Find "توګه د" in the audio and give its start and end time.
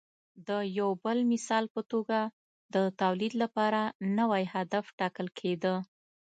1.91-2.75